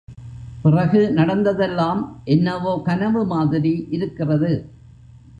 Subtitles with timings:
[0.61, 2.21] பிறகு, நடந்ததெல்லாம்
[2.25, 4.51] என்னவோ கனவு மாதிரி இருக்கிறது.